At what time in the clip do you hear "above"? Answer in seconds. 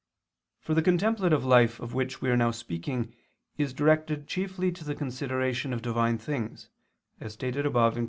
7.67-7.93